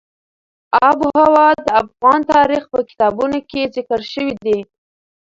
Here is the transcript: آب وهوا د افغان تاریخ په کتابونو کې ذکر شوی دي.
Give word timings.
آب 0.87 0.97
وهوا 1.07 1.49
د 1.65 1.67
افغان 1.81 2.19
تاریخ 2.33 2.63
په 2.73 2.79
کتابونو 2.89 3.37
کې 3.49 3.61
ذکر 3.75 3.99
شوی 4.13 4.33
دي. 4.45 4.57